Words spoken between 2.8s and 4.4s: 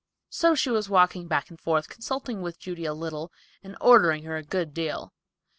a little and ordering her